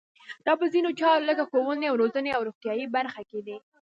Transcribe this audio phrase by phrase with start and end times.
[0.45, 3.57] دا په ځینو چارو لکه ښوونې او روزنې او روغتیایي برخه کې دي.